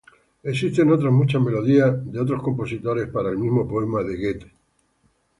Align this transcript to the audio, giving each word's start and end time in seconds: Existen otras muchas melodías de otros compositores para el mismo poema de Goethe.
Existen 0.41 0.89
otras 0.91 1.13
muchas 1.13 1.39
melodías 1.43 2.11
de 2.11 2.19
otros 2.19 2.41
compositores 2.41 3.07
para 3.09 3.29
el 3.29 3.37
mismo 3.37 3.67
poema 3.69 4.01
de 4.01 4.15
Goethe. 4.15 4.51